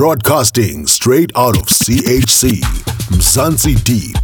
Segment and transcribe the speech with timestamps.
[0.00, 2.62] Broadcasting straight out of CHC,
[3.12, 4.16] Mzansi Deep,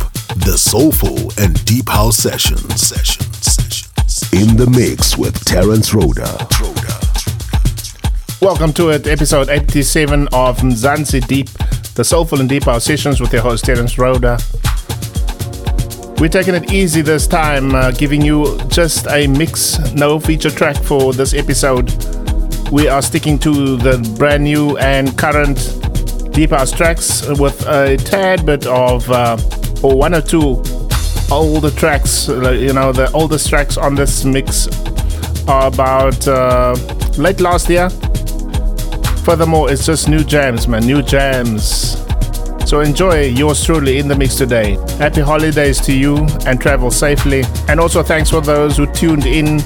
[0.46, 2.80] the soulful and deep house sessions.
[2.80, 3.36] Sessions.
[3.44, 4.32] Sessions.
[4.32, 6.48] In the mix with Terence Rhoda.
[8.40, 11.50] Welcome to it, episode 87 of Mzansi Deep,
[11.94, 14.38] the soulful and deep house sessions with your host Terence Rhoda.
[16.18, 20.82] We're taking it easy this time, uh, giving you just a mix, no feature track
[20.82, 21.92] for this episode.
[22.72, 25.78] We are sticking to the brand new and current
[26.32, 29.36] deep house tracks with a tad bit of, uh,
[29.82, 30.62] or one or two
[31.30, 32.26] older tracks.
[32.28, 34.66] You know, the oldest tracks on this mix
[35.46, 36.74] are about uh,
[37.16, 37.88] late last year.
[39.24, 42.04] Furthermore, it's just new jams, man, new jams.
[42.66, 44.76] So enjoy yours truly in the mix today.
[44.98, 47.44] Happy holidays to you and travel safely.
[47.68, 49.60] And also thanks for those who tuned in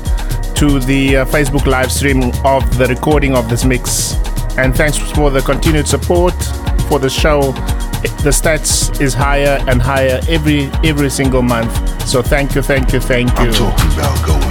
[0.60, 4.16] to the uh, Facebook live stream of the recording of this mix.
[4.58, 6.34] And thanks for the continued support
[6.86, 7.52] for the show.
[8.22, 11.72] The stats is higher and higher every every single month.
[12.06, 14.49] So thank you, thank you, thank you.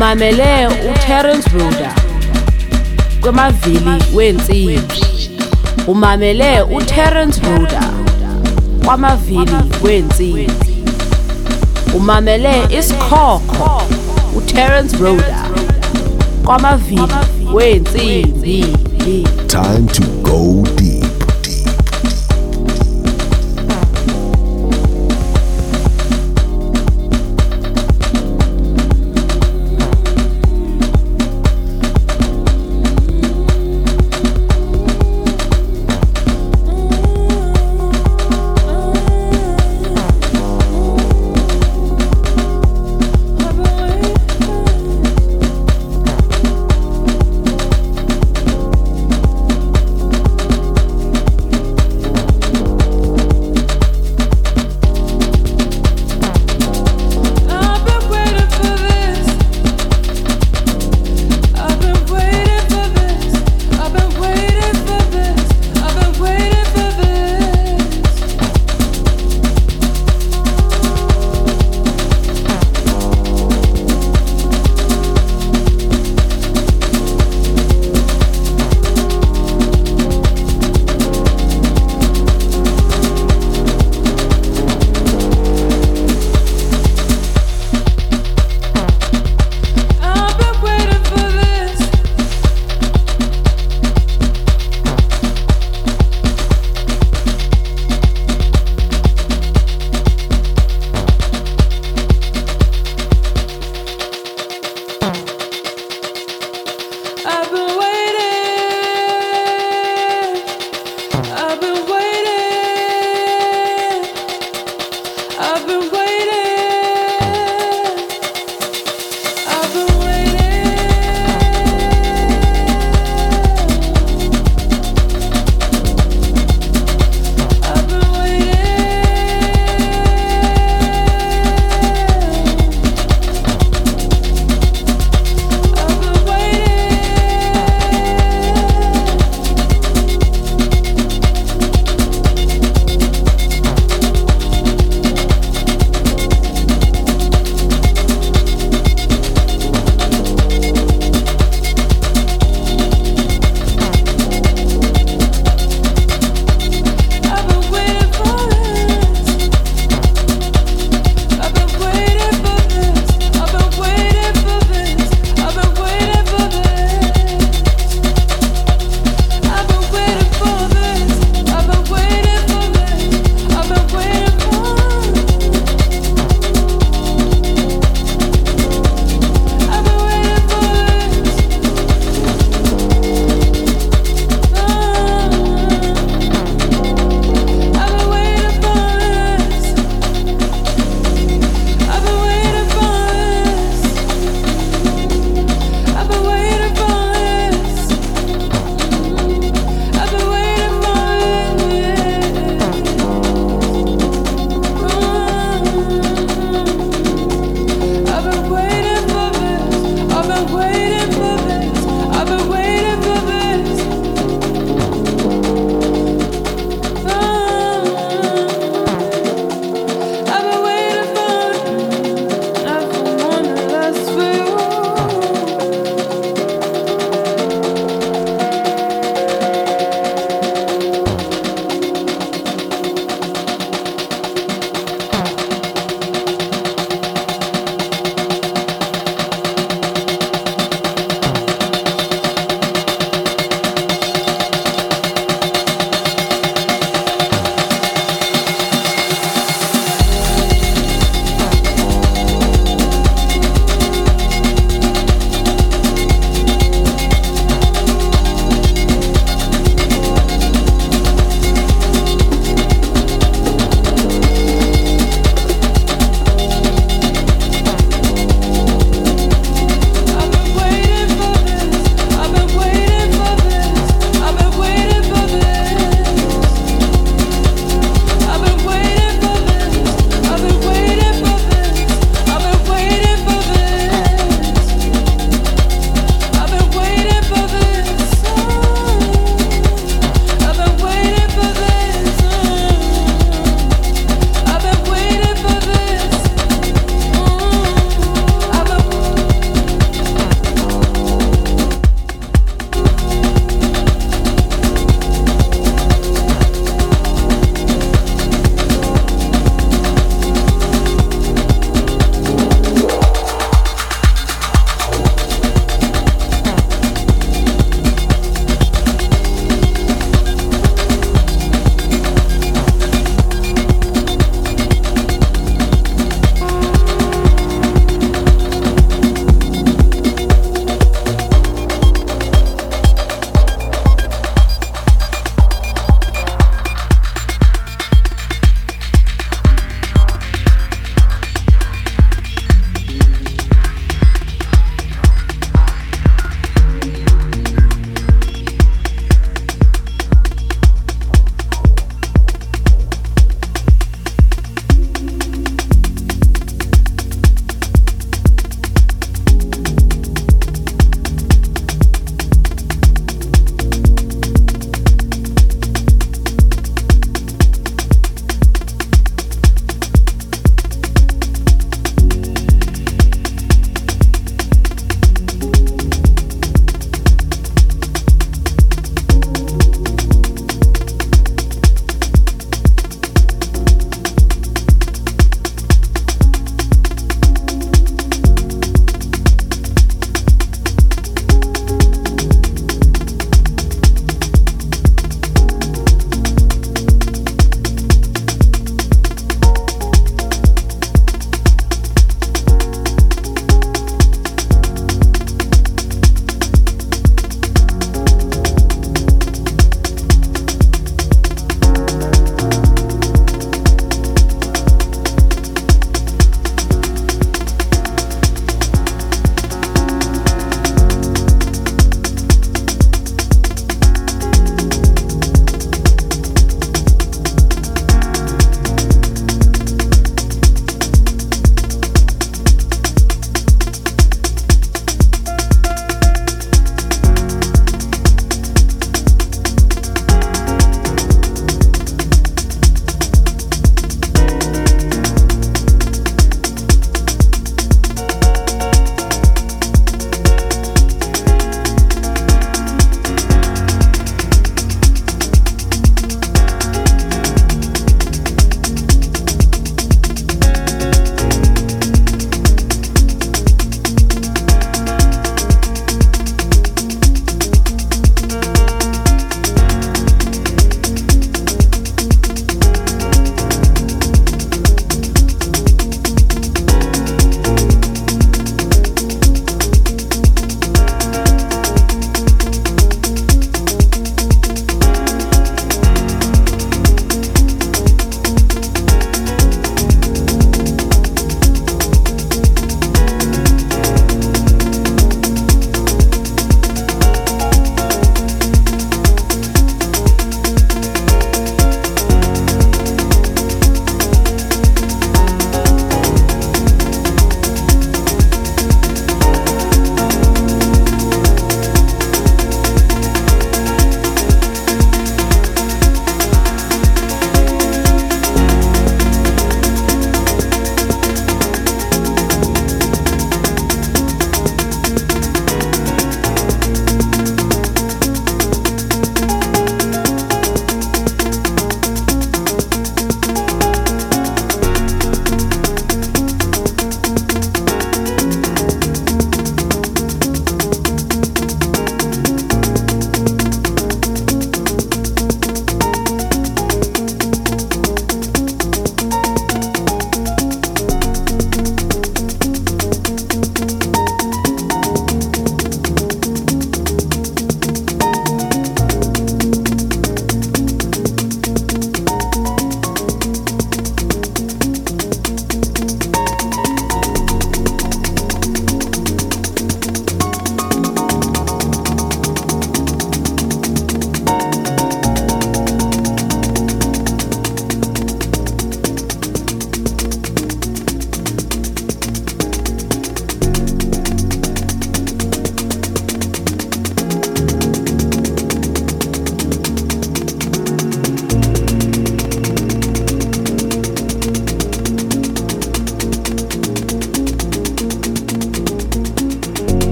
[0.00, 1.94] umamele uTerence Rhoda
[3.20, 4.80] kwamavili wensimbi.
[5.86, 7.82] Umamele uTerence Rhoda
[8.84, 9.50] kwamavili
[9.82, 10.48] wensimbi.
[11.96, 13.82] Umamele isikhokho
[14.36, 15.44] uTerence Rhoda
[16.44, 17.02] kwamavili
[17.54, 18.76] wensimbi.
[19.46, 20.99] Time to go deep.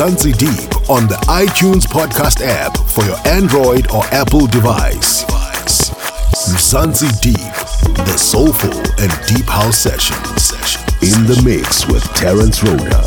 [0.00, 5.24] Mzansi Deep on the iTunes podcast app for your Android or Apple device.
[6.48, 7.36] Mzansi Deep,
[8.06, 10.16] the soulful and deep house session.
[11.02, 13.02] In the mix with Terence Rhoda.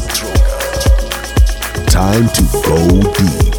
[1.89, 3.52] Time to go deep.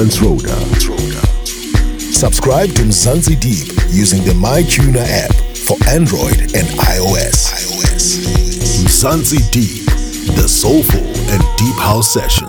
[0.00, 0.56] Rhoda.
[1.98, 7.52] Subscribe to Mzansi Deep using the MyTuner app for Android and iOS.
[7.52, 8.82] iOS.
[8.82, 9.84] Mzansi Deep,
[10.36, 12.14] the soulful and deep house.
[12.14, 12.39] Session.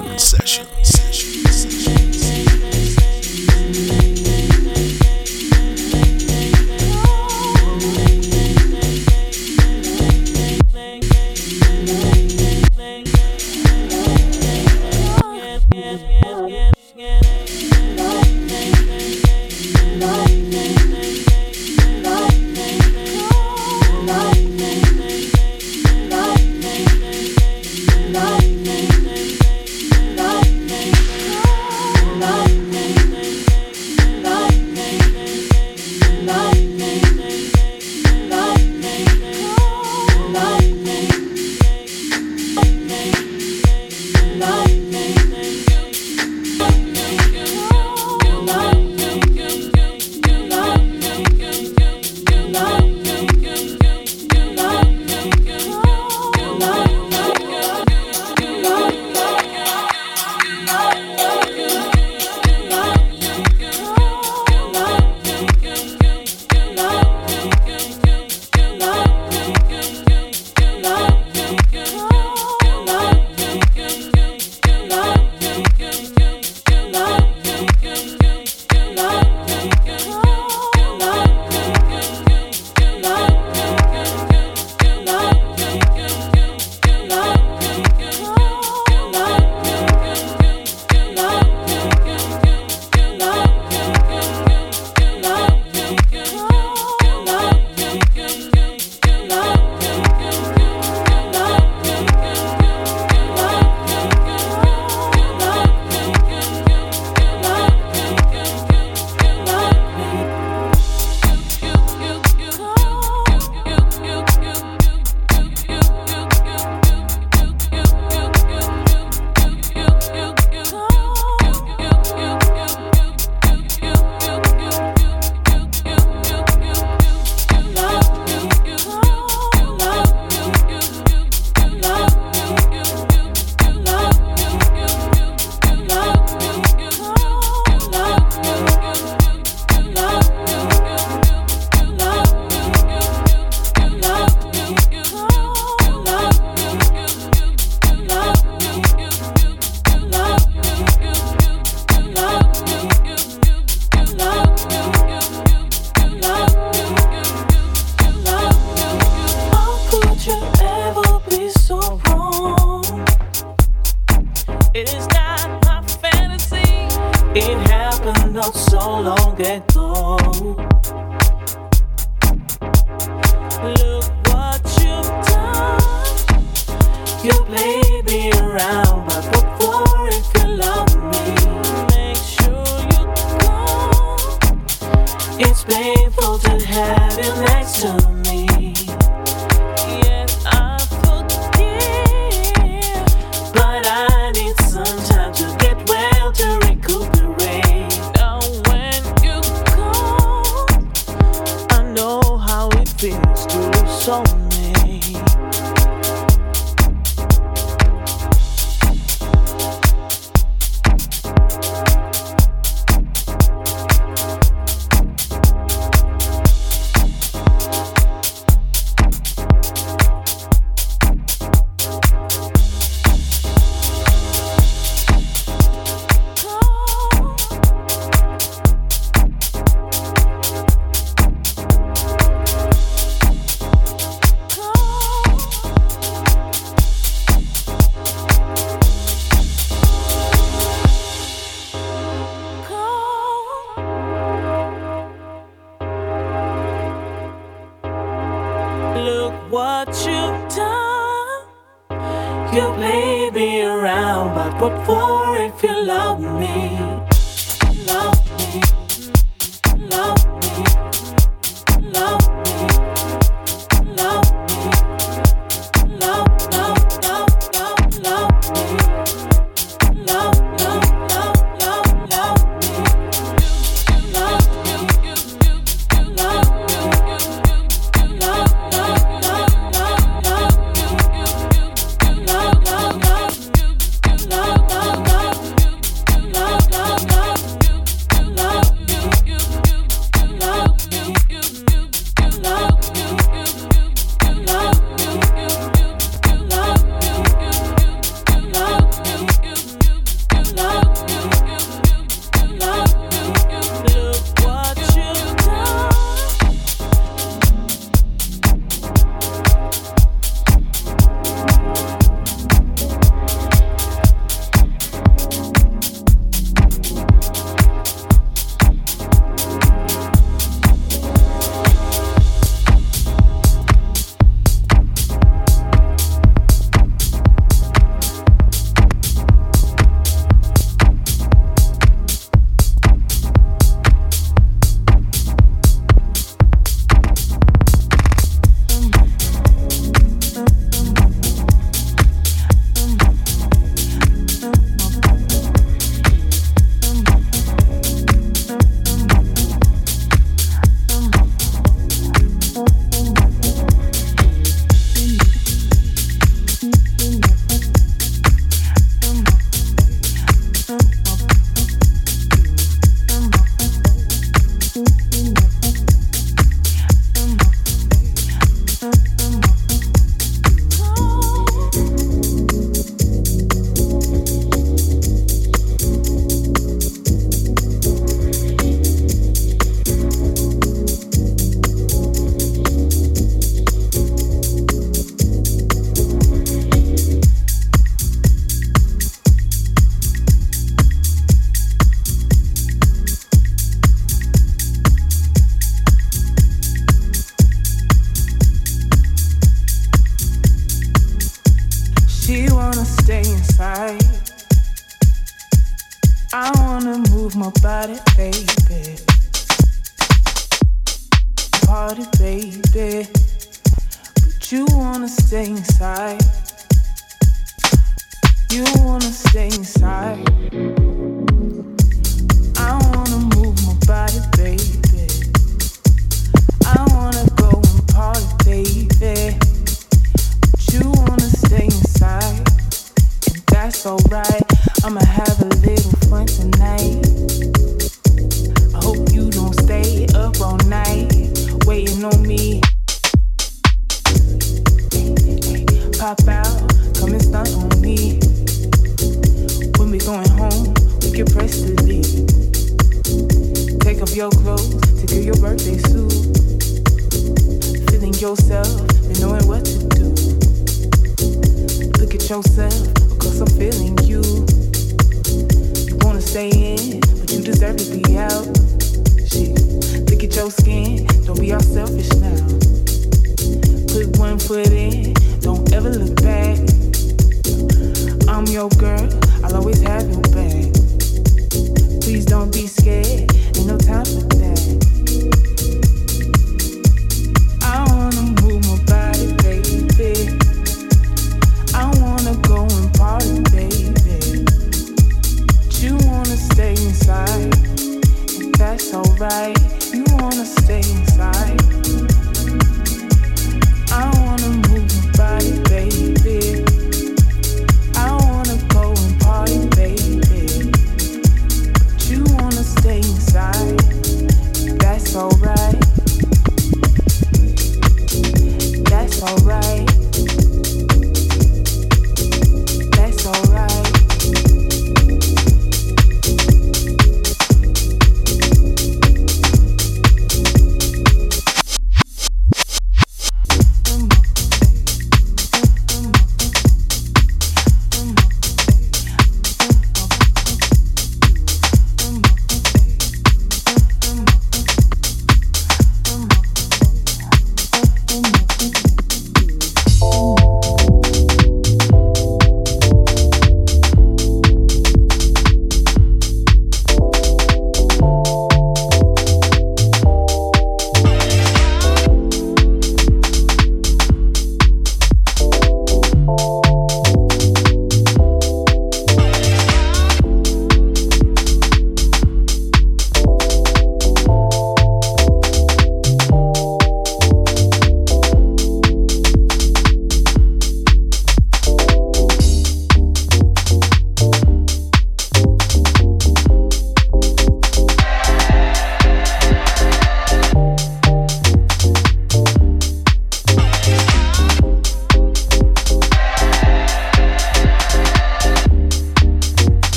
[433.81, 434.43] That's alright.
[434.83, 435.30] I'ma have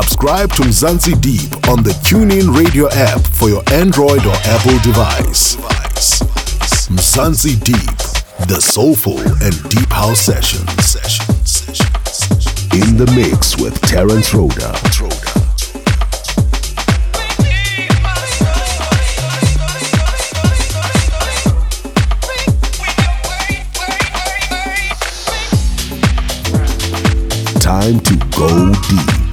[0.00, 5.56] Subscribe to Mzansi Deep on the TuneIn Radio app for your Android or Apple device.
[6.88, 10.60] Mzansi Deep, the soulful and deep house session.
[12.72, 14.72] In the mix with Terence Rhoda.
[27.60, 29.29] Time to go deep.